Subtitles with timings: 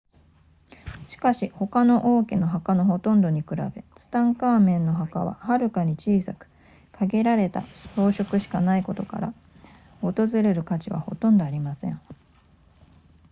[1.07, 6.47] しかし他の王家の墓のほとんどに比べツタンカーメンの墓ははるかに小さく
[6.91, 7.61] 限られた
[7.95, 9.33] 装飾しかないことから
[10.01, 12.01] 訪れる価値はほとんどありません